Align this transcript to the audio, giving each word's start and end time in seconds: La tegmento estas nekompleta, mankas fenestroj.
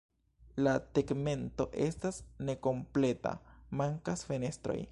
La 0.67 0.71
tegmento 0.97 1.67
estas 1.87 2.17
nekompleta, 2.49 3.35
mankas 3.83 4.27
fenestroj. 4.31 4.81